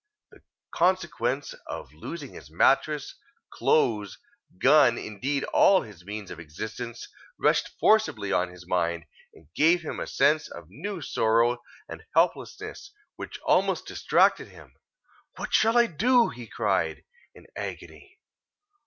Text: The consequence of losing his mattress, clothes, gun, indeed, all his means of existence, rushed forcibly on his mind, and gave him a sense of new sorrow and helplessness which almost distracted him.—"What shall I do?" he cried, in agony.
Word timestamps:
The 0.31 0.41
consequence 0.73 1.53
of 1.67 1.93
losing 1.93 2.33
his 2.33 2.49
mattress, 2.49 3.13
clothes, 3.53 4.17
gun, 4.57 4.97
indeed, 4.97 5.43
all 5.53 5.83
his 5.83 6.03
means 6.03 6.31
of 6.31 6.39
existence, 6.39 7.07
rushed 7.37 7.69
forcibly 7.79 8.31
on 8.31 8.49
his 8.49 8.65
mind, 8.65 9.05
and 9.35 9.53
gave 9.53 9.83
him 9.83 9.99
a 9.99 10.07
sense 10.07 10.47
of 10.49 10.71
new 10.71 11.03
sorrow 11.03 11.61
and 11.87 12.03
helplessness 12.15 12.89
which 13.15 13.37
almost 13.45 13.85
distracted 13.85 14.47
him.—"What 14.47 15.53
shall 15.53 15.77
I 15.77 15.85
do?" 15.85 16.29
he 16.29 16.47
cried, 16.47 17.03
in 17.35 17.45
agony. 17.55 18.17